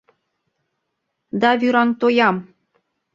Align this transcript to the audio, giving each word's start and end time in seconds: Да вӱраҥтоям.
Да 1.41 1.49
вӱраҥтоям. 1.59 2.37